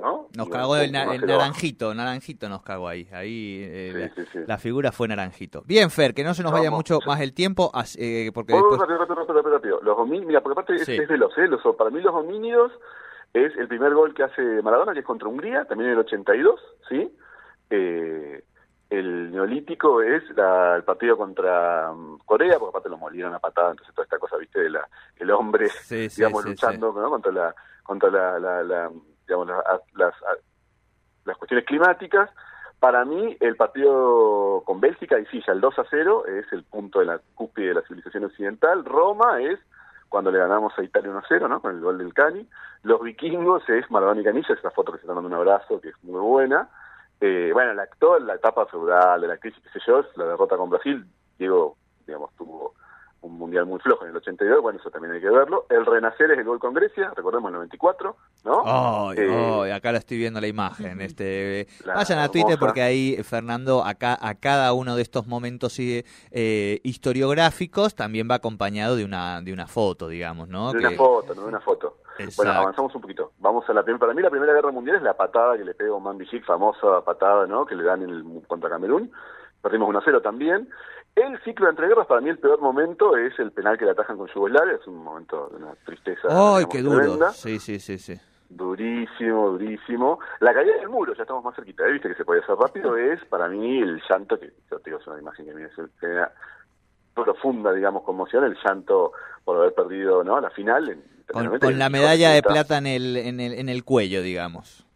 ¿No? 0.00 0.28
Nos 0.36 0.48
cagó 0.48 0.76
el, 0.76 0.90
na- 0.92 1.14
el 1.14 1.26
naranjito, 1.26 1.94
naranjito 1.94 2.48
nos 2.48 2.62
cagó 2.62 2.88
ahí. 2.88 3.08
Ahí 3.12 3.60
eh, 3.64 3.92
Sí, 3.92 3.98
la, 4.00 4.08
sí, 4.24 4.30
sí. 4.32 4.38
la 4.46 4.58
figura 4.58 4.92
fue 4.92 5.08
naranjito. 5.08 5.62
Bien, 5.66 5.90
Fer, 5.90 6.14
que 6.14 6.24
no 6.24 6.34
se 6.34 6.42
nos 6.42 6.52
vaya 6.52 6.70
mucho 6.70 6.98
más 7.06 7.20
el 7.20 7.32
tiempo, 7.34 7.70
eh, 7.98 8.30
porque 8.34 8.52
después... 8.54 8.80
rápido, 8.80 8.98
rápido, 8.98 9.24
rápido, 9.24 9.50
rápido. 9.52 9.80
Los 9.82 9.98
homínidos, 9.98 10.26
mira, 10.26 10.40
porque 10.40 10.60
aparte 10.60 10.74
es, 11.02 11.08
veloz, 11.08 11.36
¿eh? 11.38 11.46
Los, 11.48 11.60
para 11.76 11.90
mí 11.90 12.00
los 12.00 12.14
homínidos 12.14 12.72
es 13.34 13.54
el 13.56 13.68
primer 13.68 13.92
gol 13.94 14.14
que 14.14 14.22
hace 14.22 14.42
Maradona, 14.62 14.92
que 14.94 15.00
es 15.00 15.04
contra 15.06 15.28
Hungría, 15.28 15.64
también 15.66 15.88
en 15.90 15.94
el 15.94 16.00
82, 16.00 16.60
¿sí? 16.88 17.12
Eh, 17.70 18.42
el 18.90 19.30
neolítico 19.30 20.00
es 20.00 20.22
la- 20.34 20.76
el 20.76 20.82
partido 20.82 21.16
contra 21.18 21.92
mm, 21.92 22.20
Corea, 22.24 22.58
porque 22.58 22.70
aparte 22.70 22.88
lo 22.88 22.96
molieron 22.96 23.34
a 23.34 23.38
patada, 23.38 23.72
entonces 23.72 23.94
toda 23.94 24.04
esta 24.04 24.18
cosa, 24.18 24.38
viste, 24.38 24.60
de 24.60 24.70
la, 24.70 24.88
el 25.16 25.30
hombre, 25.30 25.68
Sí, 25.68 26.08
sí, 26.08 26.22
digamos, 26.22 26.42
sí, 26.44 26.48
luchando 26.50 26.92
¿no? 26.94 27.10
contra 27.10 27.30
la, 27.32 27.54
contra 27.82 28.10
la, 28.10 28.38
la- 28.38 28.62
la- 28.62 28.90
digamos, 29.28 29.46
la- 29.48 29.80
las, 29.94 30.14
las 31.24 31.36
cuestiones 31.36 31.66
climáticas. 31.66 32.30
Para 32.80 33.04
mí, 33.04 33.36
el 33.40 33.56
partido 33.56 34.62
con 34.64 34.80
Bélgica, 34.80 35.18
y 35.18 35.26
sí, 35.26 35.42
ya 35.46 35.52
el 35.52 35.60
2 35.60 35.78
a 35.80 35.84
0 35.90 36.26
es 36.26 36.52
el 36.52 36.62
punto 36.64 37.00
de 37.00 37.06
la 37.06 37.20
cúspide 37.34 37.68
de 37.68 37.74
la 37.74 37.82
civilización 37.82 38.24
occidental. 38.24 38.84
Roma 38.84 39.40
es 39.42 39.58
cuando 40.08 40.30
le 40.30 40.38
ganamos 40.38 40.72
a 40.78 40.82
Italia 40.84 41.10
1 41.10 41.18
a 41.18 41.24
0, 41.28 41.48
¿no? 41.48 41.60
Con 41.60 41.74
el 41.74 41.80
gol 41.80 41.98
del 41.98 42.14
Cani. 42.14 42.48
Los 42.84 43.02
vikingos 43.02 43.68
es 43.68 43.90
Maradona 43.90 44.20
y 44.20 44.24
Canilla, 44.24 44.54
es 44.54 44.62
la 44.62 44.70
foto 44.70 44.92
que 44.92 44.98
se 44.98 45.02
están 45.02 45.16
dando 45.16 45.28
un 45.28 45.34
abrazo, 45.34 45.80
que 45.80 45.88
es 45.88 46.04
muy 46.04 46.20
buena. 46.20 46.68
Eh, 47.20 47.50
bueno, 47.52 47.74
la, 47.74 47.86
toda 47.98 48.20
la 48.20 48.36
etapa 48.36 48.64
feudal 48.66 49.20
de 49.20 49.26
la 49.26 49.38
crisis, 49.38 49.60
qué 49.64 49.70
sé 49.70 49.80
yo, 49.86 49.98
es 49.98 50.16
la 50.16 50.24
derrota 50.26 50.56
con 50.56 50.70
Brasil. 50.70 51.04
Diego, 51.36 51.76
digamos, 52.06 52.30
tuvo 52.36 52.74
un 53.20 53.36
mundial 53.38 53.66
muy 53.66 53.80
flojo 53.80 54.04
en 54.04 54.10
el 54.10 54.16
82, 54.16 54.62
bueno, 54.62 54.78
eso 54.78 54.90
también 54.90 55.12
hay 55.14 55.20
que 55.20 55.28
verlo. 55.30 55.66
El 55.70 55.84
renacer 55.84 56.30
es 56.30 56.38
el 56.38 56.44
gol 56.44 56.58
con 56.60 56.72
Grecia, 56.72 57.12
recordemos 57.16 57.48
el 57.48 57.54
94, 57.54 58.16
¿no? 58.44 58.62
Ay, 58.64 59.16
Eh, 59.18 59.72
acá 59.72 59.90
lo 59.92 59.98
estoy 59.98 60.18
viendo 60.18 60.40
la 60.40 60.46
imagen. 60.46 61.00
Este, 61.00 61.66
La 61.84 61.94
vayan 61.94 62.20
a 62.20 62.28
Twitter 62.28 62.52
hermosa. 62.52 62.60
porque 62.66 62.82
ahí 62.82 63.16
Fernando 63.24 63.84
acá 63.84 64.16
a 64.20 64.34
cada 64.36 64.72
uno 64.72 64.94
de 64.96 65.02
estos 65.02 65.26
momentos 65.26 65.76
eh, 65.78 66.80
historiográficos 66.84 67.94
también 67.94 68.28
va 68.30 68.36
acompañado 68.36 68.96
de 68.96 69.04
una 69.04 69.40
de 69.40 69.52
una 69.52 69.66
foto, 69.66 70.08
digamos, 70.08 70.48
¿no? 70.48 70.72
de 70.72 70.78
Que- 70.78 70.86
una 70.86 70.96
foto, 70.96 71.34
no 71.34 71.42
de 71.42 71.48
una 71.48 71.60
foto. 71.60 71.96
Exacto. 72.18 72.34
Bueno, 72.36 72.52
avanzamos 72.52 72.94
un 72.94 73.00
poquito. 73.00 73.32
Vamos 73.38 73.64
a 73.68 73.72
la 73.72 73.82
primera. 73.84 74.00
Para 74.00 74.12
mí, 74.14 74.22
la 74.22 74.30
Primera 74.30 74.52
Guerra 74.52 74.72
Mundial 74.72 74.96
es 74.96 75.02
la 75.02 75.16
patada 75.16 75.56
que 75.56 75.64
le 75.64 75.74
pega 75.74 75.94
a 75.94 76.00
Mandy 76.00 76.26
Chic, 76.26 76.44
famosa 76.44 77.00
patada, 77.04 77.46
¿no? 77.46 77.64
Que 77.64 77.76
le 77.76 77.84
dan 77.84 78.02
en 78.02 78.10
el, 78.10 78.24
contra 78.48 78.68
Camerún. 78.68 79.10
Perdimos 79.62 79.88
1-0 79.94 80.22
también. 80.22 80.68
El 81.14 81.38
ciclo 81.42 81.66
de 81.66 81.70
entreguerras, 81.70 82.06
para 82.06 82.20
mí, 82.20 82.28
el 82.30 82.38
peor 82.38 82.60
momento 82.60 83.16
es 83.16 83.36
el 83.38 83.50
penal 83.52 83.76
que 83.76 83.84
le 83.84 83.90
atajan 83.90 84.16
con 84.16 84.28
Yugoslavia. 84.28 84.74
Es 84.74 84.86
un 84.86 85.02
momento 85.02 85.48
de 85.48 85.56
una 85.56 85.74
tristeza. 85.84 86.28
Ay, 86.30 86.64
digamos, 86.64 86.68
qué 86.70 86.82
duro. 86.82 86.96
tremenda. 86.98 87.30
Sí, 87.32 87.58
sí, 87.58 87.80
sí, 87.80 87.98
sí. 87.98 88.14
Durísimo, 88.50 89.50
durísimo. 89.50 90.20
La 90.40 90.54
caída 90.54 90.74
del 90.76 90.88
muro, 90.88 91.12
ya 91.14 91.22
estamos 91.22 91.44
más 91.44 91.54
cerquita, 91.54 91.86
¿eh? 91.86 91.92
viste 91.92 92.08
que 92.08 92.14
se 92.14 92.24
puede 92.24 92.40
hacer 92.40 92.54
rápido, 92.56 92.96
es 92.96 93.22
para 93.26 93.46
mí 93.48 93.78
el 93.82 94.00
llanto, 94.08 94.38
que 94.38 94.52
yo 94.70 94.78
te 94.78 94.88
digo, 94.90 95.00
es 95.00 95.06
una 95.06 95.18
imagen 95.18 95.44
que 95.46 95.52
me 95.54 95.68
genera 96.00 96.32
profunda, 97.14 97.72
digamos, 97.72 98.04
conmoción, 98.04 98.44
el 98.44 98.56
llanto 98.64 99.12
por 99.44 99.58
haber 99.58 99.74
perdido 99.74 100.24
¿no? 100.24 100.40
la 100.40 100.50
final. 100.50 100.88
en- 100.88 101.02
Con, 101.60 101.78
la 101.78 101.90
medalla 101.90 102.30
de 102.30 102.42
plata 102.42 102.78
en 102.78 102.86
el, 102.86 103.16
en 103.18 103.38
el 103.40 103.52
en 103.52 103.68
el 103.68 103.84
cuello, 103.84 104.22
digamos. 104.22 104.86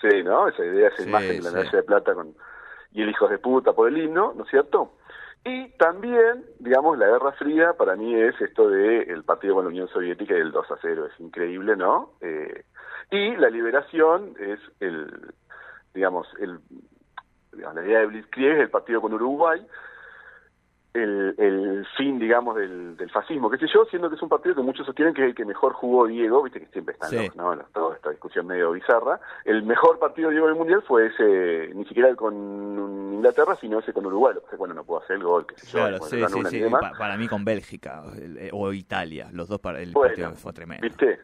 Sí, 0.00 0.22
¿no? 0.22 0.46
Esa 0.46 0.64
idea, 0.64 0.88
esa 0.88 1.02
Sí, 1.02 1.08
imagen 1.08 1.28
de 1.38 1.42
la 1.42 1.48
sí. 1.48 1.54
medalla 1.56 1.76
de 1.78 1.82
plata 1.82 2.14
con 2.14 2.34
y 2.92 3.02
el 3.02 3.10
hijo 3.10 3.28
de 3.28 3.38
puta 3.38 3.72
por 3.72 3.88
el 3.88 3.98
himno, 3.98 4.32
¿no 4.36 4.44
es 4.44 4.50
cierto? 4.50 4.92
Y 5.44 5.70
también, 5.70 6.44
digamos, 6.60 6.96
la 6.98 7.06
Guerra 7.06 7.32
Fría 7.32 7.72
para 7.72 7.96
mí 7.96 8.14
es 8.14 8.40
esto 8.40 8.68
de 8.68 9.02
el 9.02 9.24
partido 9.24 9.56
con 9.56 9.64
la 9.64 9.70
Unión 9.70 9.88
Soviética 9.88 10.36
y 10.36 10.40
el 10.40 10.52
2 10.52 10.70
a 10.70 10.76
0, 10.80 11.06
es 11.06 11.20
increíble, 11.20 11.76
¿no? 11.76 12.12
Eh, 12.20 12.64
y 13.10 13.36
la 13.36 13.50
liberación 13.50 14.34
es 14.38 14.60
el, 14.78 15.34
digamos, 15.94 16.28
el, 16.38 16.60
digamos, 17.52 17.74
la 17.74 17.84
idea 17.84 18.00
de 18.00 18.06
Blitzkrieg, 18.06 18.58
el 18.58 18.70
partido 18.70 19.00
con 19.00 19.14
Uruguay, 19.14 19.60
el, 20.94 21.34
el 21.38 21.86
fin, 21.96 22.18
digamos, 22.18 22.54
del, 22.56 22.96
del 22.98 23.10
fascismo, 23.10 23.48
qué 23.50 23.56
sé 23.56 23.66
yo, 23.72 23.84
siendo 23.86 24.10
que 24.10 24.16
es 24.16 24.22
un 24.22 24.28
partido 24.28 24.54
que 24.54 24.60
muchos 24.62 24.84
sostienen 24.84 25.14
que 25.14 25.22
es 25.22 25.28
el 25.28 25.34
que 25.34 25.44
mejor 25.46 25.72
jugó 25.72 26.06
Diego, 26.06 26.42
viste 26.42 26.60
que 26.60 26.66
siempre 26.66 26.92
están 26.94 27.08
Sí. 27.10 27.16
los, 27.16 27.36
¿no? 27.36 27.54
Los- 27.54 27.70
toda 27.72 27.96
esta 27.96 28.10
discusión 28.10 28.46
medio 28.46 28.72
bizarra. 28.72 29.18
El 29.46 29.62
mejor 29.62 29.98
partido 29.98 30.28
de 30.28 30.34
Diego 30.34 30.48
del 30.48 30.56
Mundial 30.56 30.82
fue 30.82 31.06
ese, 31.06 31.70
ni 31.74 31.84
siquiera 31.86 32.08
el 32.10 32.16
con 32.16 32.34
Inglaterra, 33.14 33.56
sino 33.60 33.78
ese 33.78 33.92
con 33.94 34.04
Uruguay, 34.04 34.34
es 34.36 34.50
que, 34.50 34.56
bueno, 34.56 34.74
no 34.74 34.84
pudo 34.84 35.02
hacer 35.02 35.16
el 35.16 35.22
gol, 35.22 35.46
qué 35.46 35.56
sé 35.58 35.66
Claro, 35.70 35.98
sí, 36.02 36.22
sí, 36.28 36.44
sí. 36.46 36.62
Pa- 36.70 36.92
para 36.98 37.16
mí 37.16 37.26
con 37.26 37.44
Bélgica 37.44 38.02
eh, 38.18 38.50
o 38.52 38.72
Italia, 38.72 39.28
los 39.32 39.48
dos 39.48 39.60
para 39.60 39.80
el 39.80 39.92
Bueno, 39.92 40.08
partido 40.10 40.32
fue 40.34 40.52
tremendo. 40.52 40.82
¿Viste? 40.86 41.20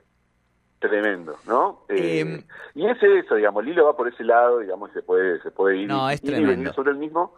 Tremendo, 0.78 1.34
¿no? 1.48 1.80
Eh, 1.88 2.20
Em, 2.20 2.42
y 2.74 2.86
es 2.86 3.02
eso, 3.02 3.34
digamos, 3.34 3.64
Lilo 3.64 3.84
va 3.84 3.96
por 3.96 4.06
ese 4.06 4.22
lado, 4.22 4.60
digamos, 4.60 4.90
y 4.90 4.92
se 4.94 5.02
puede, 5.02 5.42
se 5.42 5.50
puede 5.50 5.76
ir, 5.76 5.88
No, 5.88 6.08
y- 6.08 6.14
es 6.14 6.22
ir 6.22 6.38
y 6.38 6.44
venir 6.44 6.72
sobre 6.72 6.92
el 6.92 6.98
mismo, 6.98 7.34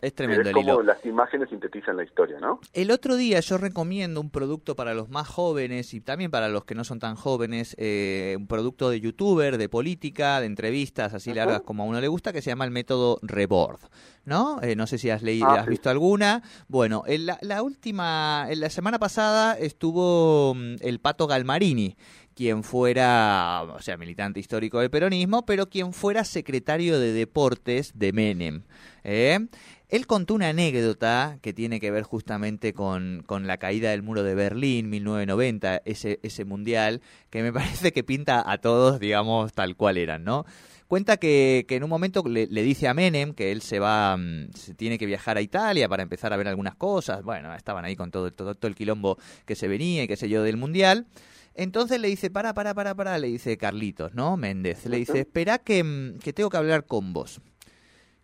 Es 0.00 0.14
tremendo 0.14 0.42
es 0.42 0.48
el 0.48 0.54
como 0.54 0.74
hilo. 0.74 0.82
las 0.82 1.04
imágenes 1.04 1.48
sintetizan 1.48 1.96
la 1.96 2.04
historia, 2.04 2.38
¿no? 2.38 2.60
El 2.72 2.90
otro 2.92 3.16
día 3.16 3.40
yo 3.40 3.58
recomiendo 3.58 4.20
un 4.20 4.30
producto 4.30 4.76
para 4.76 4.94
los 4.94 5.08
más 5.08 5.26
jóvenes 5.26 5.92
y 5.92 6.00
también 6.00 6.30
para 6.30 6.48
los 6.48 6.64
que 6.64 6.76
no 6.76 6.84
son 6.84 7.00
tan 7.00 7.16
jóvenes, 7.16 7.74
eh, 7.78 8.36
un 8.38 8.46
producto 8.46 8.90
de 8.90 9.00
youtuber, 9.00 9.58
de 9.58 9.68
política, 9.68 10.40
de 10.40 10.46
entrevistas 10.46 11.14
así 11.14 11.34
largas 11.34 11.62
como 11.62 11.82
a 11.82 11.86
uno 11.86 12.00
le 12.00 12.06
gusta, 12.08 12.32
que 12.32 12.42
se 12.42 12.50
llama 12.50 12.64
el 12.64 12.70
método 12.70 13.18
Rebord, 13.22 13.80
¿no? 14.24 14.62
Eh, 14.62 14.76
no 14.76 14.86
sé 14.86 14.98
si 14.98 15.10
has 15.10 15.22
leído, 15.22 15.48
Ah, 15.48 15.54
has 15.60 15.64
sí. 15.64 15.70
visto 15.70 15.90
alguna. 15.90 16.42
Bueno, 16.68 17.02
en 17.06 17.26
la, 17.26 17.38
la 17.42 17.62
última, 17.64 18.46
en 18.48 18.60
la 18.60 18.70
semana 18.70 19.00
pasada 19.00 19.54
estuvo 19.58 20.54
mm, 20.54 20.76
el 20.80 21.00
Pato 21.00 21.26
Galmarini, 21.26 21.96
quien 22.36 22.62
fuera, 22.62 23.64
o 23.64 23.80
sea, 23.82 23.96
militante 23.96 24.38
histórico 24.38 24.78
del 24.78 24.90
peronismo, 24.90 25.44
pero 25.44 25.68
quien 25.68 25.92
fuera 25.92 26.22
secretario 26.22 27.00
de 27.00 27.12
deportes 27.12 27.98
de 27.98 28.12
Menem. 28.12 28.62
¿eh? 29.02 29.40
Él 29.88 30.06
contó 30.06 30.34
una 30.34 30.50
anécdota 30.50 31.38
que 31.40 31.54
tiene 31.54 31.80
que 31.80 31.90
ver 31.90 32.02
justamente 32.02 32.74
con, 32.74 33.22
con 33.24 33.46
la 33.46 33.56
caída 33.56 33.90
del 33.90 34.02
muro 34.02 34.22
de 34.22 34.34
Berlín, 34.34 34.90
1990, 34.90 35.80
ese, 35.86 36.20
ese 36.22 36.44
mundial, 36.44 37.00
que 37.30 37.42
me 37.42 37.52
parece 37.54 37.92
que 37.92 38.04
pinta 38.04 38.42
a 38.50 38.58
todos, 38.58 39.00
digamos, 39.00 39.54
tal 39.54 39.76
cual 39.76 39.96
eran, 39.96 40.24
¿no? 40.24 40.44
Cuenta 40.88 41.16
que, 41.18 41.64
que 41.68 41.76
en 41.76 41.84
un 41.84 41.90
momento 41.90 42.22
le, 42.26 42.46
le 42.46 42.62
dice 42.62 42.88
a 42.88 42.94
Menem 42.94 43.34
que 43.34 43.52
él 43.52 43.60
se 43.60 43.78
va, 43.78 44.16
mm, 44.16 44.52
se 44.54 44.74
tiene 44.74 44.98
que 44.98 45.06
viajar 45.06 45.36
a 45.36 45.42
Italia 45.42 45.88
para 45.88 46.02
empezar 46.02 46.32
a 46.32 46.36
ver 46.36 46.48
algunas 46.48 46.74
cosas. 46.74 47.22
Bueno, 47.22 47.54
estaban 47.54 47.84
ahí 47.84 47.94
con 47.94 48.10
todo, 48.10 48.30
todo, 48.30 48.54
todo 48.54 48.68
el 48.68 48.74
quilombo 48.74 49.18
que 49.44 49.54
se 49.54 49.68
venía 49.68 50.02
y 50.02 50.08
qué 50.08 50.16
sé 50.16 50.30
yo 50.30 50.42
del 50.42 50.56
mundial. 50.56 51.06
Entonces 51.54 52.00
le 52.00 52.08
dice, 52.08 52.30
para, 52.30 52.54
para, 52.54 52.72
para, 52.72 52.94
para, 52.94 53.18
le 53.18 53.26
dice 53.26 53.58
Carlitos, 53.58 54.14
¿no? 54.14 54.36
Méndez. 54.36 54.86
Le 54.86 54.98
dice, 54.98 55.20
espera 55.20 55.58
que, 55.58 55.84
mm, 55.84 56.18
que 56.20 56.32
tengo 56.32 56.48
que 56.48 56.56
hablar 56.56 56.86
con 56.86 57.12
vos. 57.12 57.40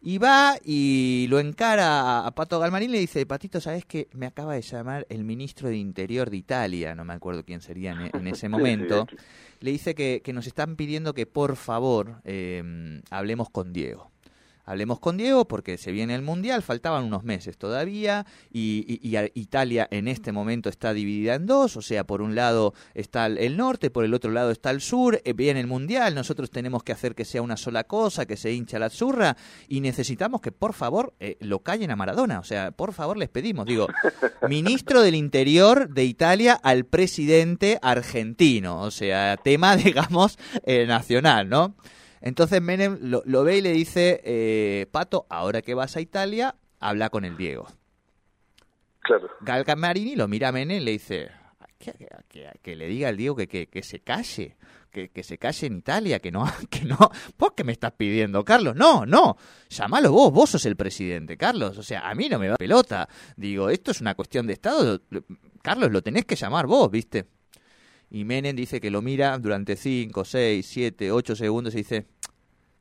Y 0.06 0.18
va 0.18 0.58
y 0.62 1.26
lo 1.30 1.40
encara 1.40 2.02
a, 2.02 2.26
a 2.26 2.34
Pato 2.34 2.58
Galmarín 2.58 2.90
y 2.90 2.92
le 2.92 2.98
dice, 2.98 3.24
Patito, 3.24 3.58
¿sabes 3.58 3.86
qué? 3.86 4.06
Me 4.12 4.26
acaba 4.26 4.52
de 4.52 4.60
llamar 4.60 5.06
el 5.08 5.24
ministro 5.24 5.70
de 5.70 5.78
Interior 5.78 6.28
de 6.28 6.36
Italia, 6.36 6.94
no 6.94 7.06
me 7.06 7.14
acuerdo 7.14 7.42
quién 7.42 7.62
sería 7.62 7.92
en, 7.92 8.10
en 8.12 8.26
ese 8.26 8.48
momento. 8.50 9.06
Le 9.60 9.70
dice 9.70 9.94
que, 9.94 10.20
que 10.22 10.34
nos 10.34 10.46
están 10.46 10.76
pidiendo 10.76 11.14
que 11.14 11.24
por 11.24 11.56
favor 11.56 12.20
eh, 12.24 13.00
hablemos 13.08 13.48
con 13.48 13.72
Diego. 13.72 14.13
Hablemos 14.66 14.98
con 14.98 15.16
Diego 15.16 15.46
porque 15.46 15.76
se 15.76 15.92
viene 15.92 16.14
el 16.14 16.22
Mundial, 16.22 16.62
faltaban 16.62 17.04
unos 17.04 17.22
meses 17.24 17.58
todavía 17.58 18.24
y, 18.50 18.84
y- 19.02 19.08
y 19.08 19.16
a- 19.16 19.28
Italia 19.34 19.86
en 19.90 20.08
este 20.08 20.32
momento 20.32 20.68
está 20.70 20.94
dividida 20.94 21.34
en 21.34 21.46
dos, 21.46 21.76
o 21.76 21.82
sea, 21.82 22.04
por 22.04 22.22
un 22.22 22.34
lado 22.34 22.72
está 22.94 23.26
el- 23.26 23.38
el 23.38 23.56
norte, 23.56 23.90
por 23.90 24.04
el 24.04 24.14
otro 24.14 24.30
lado 24.30 24.50
está 24.50 24.70
el 24.70 24.80
sur, 24.80 25.20
eh, 25.24 25.32
viene 25.34 25.60
el 25.60 25.66
Mundial, 25.66 26.14
nosotros 26.14 26.50
tenemos 26.50 26.82
que 26.82 26.92
hacer 26.92 27.14
que 27.14 27.24
sea 27.24 27.42
una 27.42 27.56
sola 27.56 27.84
cosa, 27.84 28.26
que 28.26 28.36
se 28.36 28.52
hincha 28.52 28.78
la 28.78 28.88
zurra 28.90 29.36
y 29.68 29.80
necesitamos 29.80 30.40
que 30.40 30.52
por 30.52 30.72
favor 30.72 31.14
eh, 31.20 31.36
lo 31.40 31.58
callen 31.60 31.90
a 31.90 31.96
Maradona, 31.96 32.38
o 32.40 32.44
sea, 32.44 32.70
por 32.70 32.92
favor 32.94 33.16
les 33.18 33.28
pedimos, 33.28 33.66
digo, 33.66 33.86
ministro 34.48 35.02
del 35.02 35.14
Interior 35.14 35.88
de 35.90 36.04
Italia 36.04 36.54
al 36.54 36.84
presidente 36.86 37.78
argentino, 37.82 38.80
o 38.80 38.90
sea, 38.90 39.36
tema, 39.36 39.76
digamos, 39.76 40.38
eh, 40.64 40.86
nacional, 40.86 41.48
¿no? 41.48 41.74
Entonces 42.26 42.62
Menem 42.62 42.96
lo, 43.02 43.22
lo 43.26 43.44
ve 43.44 43.58
y 43.58 43.60
le 43.60 43.72
dice, 43.72 44.22
eh, 44.24 44.86
Pato, 44.90 45.26
ahora 45.28 45.60
que 45.60 45.74
vas 45.74 45.94
a 45.96 46.00
Italia, 46.00 46.54
habla 46.80 47.10
con 47.10 47.26
el 47.26 47.36
Diego. 47.36 47.68
Claro. 49.00 49.28
Gal 49.42 49.64
Marini 49.76 50.16
lo 50.16 50.26
mira 50.26 50.48
a 50.48 50.52
Menem 50.52 50.78
y 50.80 50.84
le 50.84 50.90
dice, 50.92 51.30
que, 51.78 51.92
que- 51.92 52.08
que- 52.28 52.50
que 52.62 52.76
le 52.76 52.86
diga 52.88 53.10
al 53.10 53.18
Diego 53.18 53.36
que, 53.36 53.46
que, 53.46 53.66
que 53.66 53.82
se 53.82 54.00
calle, 54.00 54.56
que, 54.90 55.10
que 55.10 55.22
se 55.22 55.36
calle 55.36 55.66
en 55.66 55.76
Italia, 55.76 56.18
que 56.20 56.32
no, 56.32 56.46
que 56.70 56.86
no. 56.86 56.96
¿Vos 57.38 57.50
qué 57.54 57.62
me 57.62 57.72
estás 57.72 57.92
pidiendo, 57.92 58.42
Carlos? 58.42 58.74
No, 58.74 59.04
no, 59.04 59.36
llamalo 59.68 60.10
vos, 60.10 60.32
vos 60.32 60.48
sos 60.48 60.64
el 60.64 60.76
presidente, 60.76 61.36
Carlos. 61.36 61.76
O 61.76 61.82
sea, 61.82 62.08
a 62.08 62.14
mí 62.14 62.30
no 62.30 62.38
me 62.38 62.48
va 62.48 62.56
pelota. 62.56 63.06
Digo, 63.36 63.68
esto 63.68 63.90
es 63.90 64.00
una 64.00 64.14
cuestión 64.14 64.46
de 64.46 64.54
Estado. 64.54 65.02
Carlos, 65.60 65.92
lo 65.92 66.00
tenés 66.00 66.24
que 66.24 66.36
llamar 66.36 66.66
vos, 66.66 66.90
¿viste? 66.90 67.26
Y 68.10 68.24
Menem 68.24 68.54
dice 68.54 68.80
que 68.80 68.90
lo 68.90 69.02
mira 69.02 69.36
durante 69.38 69.74
5, 69.76 70.24
6, 70.24 70.64
7, 70.66 71.10
8 71.10 71.34
segundos 71.34 71.74
y 71.74 71.78
dice, 71.78 72.06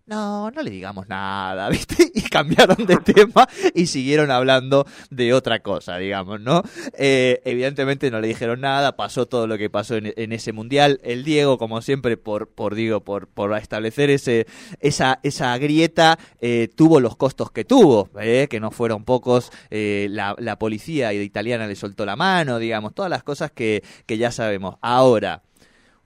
no, 0.05 0.51
no 0.51 0.61
le 0.61 0.69
digamos 0.69 1.07
nada, 1.07 1.69
¿viste? 1.71 2.11
Y 2.13 2.21
cambiaron 2.23 2.85
de 2.85 2.97
tema 2.97 3.47
y 3.73 3.87
siguieron 3.87 4.31
hablando 4.31 4.85
de 5.09 5.33
otra 5.33 5.59
cosa, 5.59 5.97
digamos, 5.97 6.41
¿no? 6.41 6.63
Eh, 6.97 7.41
evidentemente 7.45 8.11
no 8.11 8.19
le 8.19 8.27
dijeron 8.27 8.61
nada, 8.61 8.95
pasó 8.95 9.25
todo 9.27 9.47
lo 9.47 9.57
que 9.57 9.69
pasó 9.69 9.95
en, 9.95 10.13
en 10.15 10.33
ese 10.33 10.51
mundial. 10.51 10.99
El 11.03 11.23
Diego, 11.23 11.57
como 11.57 11.81
siempre, 11.81 12.17
por, 12.17 12.49
por 12.49 12.75
digo, 12.75 13.03
por, 13.03 13.27
por 13.27 13.55
establecer 13.57 14.09
ese, 14.09 14.45
esa, 14.79 15.19
esa 15.23 15.57
grieta, 15.57 16.19
eh, 16.41 16.69
tuvo 16.75 16.99
los 16.99 17.15
costos 17.15 17.51
que 17.51 17.63
tuvo, 17.63 18.09
¿eh? 18.19 18.47
que 18.49 18.59
no 18.59 18.71
fueron 18.71 19.05
pocos. 19.05 19.51
Eh, 19.69 20.07
la, 20.09 20.35
la 20.37 20.59
policía 20.59 21.13
italiana 21.13 21.67
le 21.67 21.75
soltó 21.75 22.05
la 22.05 22.15
mano, 22.15 22.59
digamos, 22.59 22.93
todas 22.93 23.09
las 23.09 23.23
cosas 23.23 23.51
que, 23.51 23.83
que 24.05 24.17
ya 24.17 24.31
sabemos. 24.31 24.75
Ahora, 24.81 25.43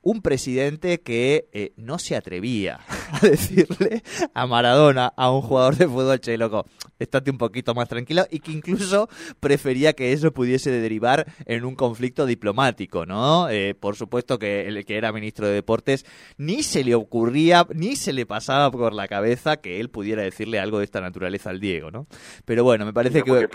un 0.07 0.21
presidente 0.21 1.01
que 1.01 1.49
eh, 1.51 1.73
no 1.75 1.99
se 1.99 2.15
atrevía 2.15 2.79
a 3.11 3.19
decirle 3.25 4.03
a 4.33 4.47
Maradona, 4.47 5.13
a 5.15 5.31
un 5.31 5.41
jugador 5.41 5.75
de 5.75 5.87
fútbol, 5.87 6.19
che, 6.19 6.37
loco, 6.37 6.65
estate 6.99 7.31
un 7.31 7.37
poquito 7.37 7.73
más 7.73 7.87
tranquilo, 7.89 8.25
y 8.29 8.39
que 8.39 8.51
incluso 8.51 9.09
prefería 9.39 9.93
que 9.93 10.13
eso 10.13 10.31
pudiese 10.31 10.71
derivar 10.71 11.25
en 11.45 11.65
un 11.65 11.75
conflicto 11.75 12.25
diplomático, 12.25 13.05
¿no? 13.05 13.49
Eh, 13.49 13.75
por 13.75 13.95
supuesto 13.95 14.39
que 14.39 14.67
el 14.67 14.85
que 14.85 14.97
era 14.97 15.11
ministro 15.11 15.47
de 15.47 15.53
Deportes 15.53 16.05
ni 16.37 16.63
se 16.63 16.83
le 16.83 16.95
ocurría, 16.95 17.65
ni 17.73 17.95
se 17.95 18.13
le 18.13 18.25
pasaba 18.25 18.71
por 18.71 18.93
la 18.93 19.07
cabeza 19.07 19.57
que 19.57 19.79
él 19.79 19.89
pudiera 19.89 20.23
decirle 20.23 20.59
algo 20.59 20.79
de 20.79 20.85
esta 20.85 21.01
naturaleza 21.01 21.49
al 21.49 21.59
Diego, 21.59 21.91
¿no? 21.91 22.07
Pero 22.45 22.63
bueno, 22.63 22.85
me 22.85 22.93
parece 22.93 23.23
que. 23.23 23.47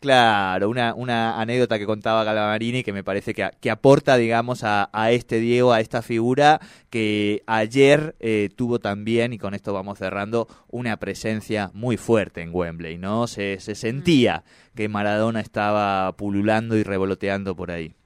Claro, 0.00 0.68
una, 0.68 0.94
una 0.94 1.40
anécdota 1.40 1.78
que 1.78 1.86
contaba 1.86 2.24
Galamarini 2.24 2.82
que 2.82 2.92
me 2.92 3.04
parece 3.04 3.34
que, 3.34 3.50
que 3.60 3.70
aporta, 3.70 4.16
digamos, 4.16 4.64
a, 4.64 4.90
a 4.92 5.12
este 5.12 5.38
Diego, 5.40 5.72
a 5.72 5.80
esta 5.80 6.02
figura 6.02 6.60
que 6.90 7.42
ayer 7.46 8.14
eh, 8.20 8.50
tuvo 8.54 8.78
tan 8.78 8.93
también, 8.94 9.32
y 9.32 9.38
con 9.38 9.54
esto 9.54 9.72
vamos 9.72 9.98
cerrando, 9.98 10.46
una 10.68 10.98
presencia 10.98 11.68
muy 11.74 11.96
fuerte 11.96 12.42
en 12.42 12.50
Wembley, 12.52 12.96
¿no? 12.96 13.26
Se, 13.26 13.58
se 13.58 13.74
sentía 13.74 14.44
que 14.76 14.88
Maradona 14.88 15.40
estaba 15.40 16.12
pululando 16.12 16.76
y 16.76 16.84
revoloteando 16.84 17.56
por 17.56 17.72
ahí. 17.72 17.96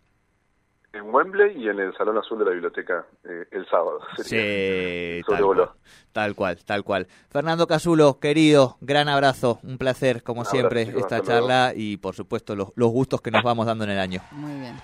En 0.94 1.14
Wembley 1.14 1.62
y 1.62 1.68
en 1.68 1.78
el 1.78 1.94
Salón 1.94 2.16
Azul 2.16 2.38
de 2.38 2.46
la 2.46 2.52
Biblioteca 2.52 3.04
eh, 3.22 3.44
el 3.50 3.66
sábado. 3.68 4.00
Sí, 4.22 5.20
tal 5.26 5.44
cual, 5.44 5.68
tal 6.12 6.34
cual, 6.34 6.58
tal 6.64 6.84
cual. 6.84 7.06
Fernando 7.28 7.66
Casulo, 7.66 8.18
querido, 8.18 8.78
gran 8.80 9.10
abrazo, 9.10 9.60
un 9.64 9.76
placer, 9.76 10.22
como 10.22 10.46
siempre, 10.46 10.86
chicos, 10.86 11.02
esta 11.02 11.16
hasta 11.16 11.32
luego. 11.32 11.48
charla 11.48 11.72
y 11.76 11.98
por 11.98 12.14
supuesto 12.14 12.56
los, 12.56 12.72
los 12.76 12.88
gustos 12.88 13.20
que 13.20 13.30
nos 13.30 13.42
vamos 13.42 13.66
dando 13.66 13.84
en 13.84 13.90
el 13.90 13.98
año. 13.98 14.22
Muy 14.30 14.58
bien. 14.58 14.74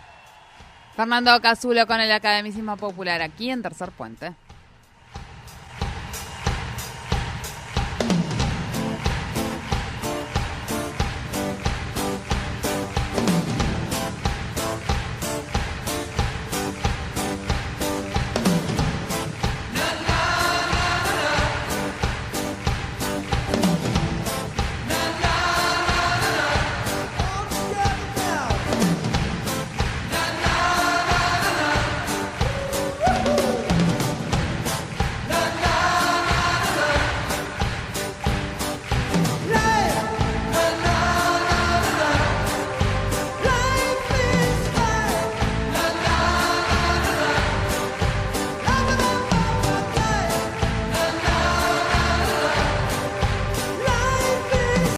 Fernando 0.95 1.41
Casulo 1.41 1.87
con 1.87 1.99
el 1.99 2.13
Academicismo 2.13 2.77
Popular 2.77 3.23
aquí 3.23 3.49
en 3.49 3.63
Tercer 3.63 3.91
Puente. 3.91 4.35